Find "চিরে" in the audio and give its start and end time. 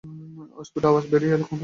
1.49-1.59